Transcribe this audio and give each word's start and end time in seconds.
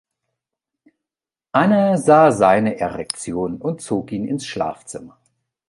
Anne 1.51 1.95
sah 1.99 2.31
seine 2.31 2.79
Erektion 2.79 3.61
und 3.61 3.81
zog 3.81 4.11
ihn 4.11 4.25
ins 4.27 4.47
Schlafzimmer. 4.47 5.19